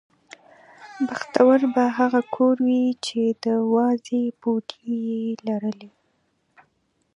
[1.07, 2.67] بختور به هغه کور و
[3.05, 5.89] چې د وازې پوټې یې لرلې.